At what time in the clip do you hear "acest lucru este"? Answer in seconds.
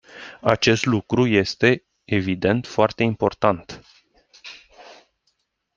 0.41-1.83